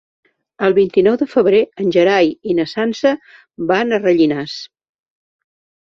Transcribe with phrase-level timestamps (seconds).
[0.67, 3.15] El vint-i-nou de febrer en Gerai i na Sança
[3.75, 4.61] van a Rellinars.